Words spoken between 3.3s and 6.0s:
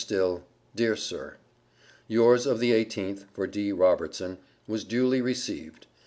for D. Robertson, was duly received.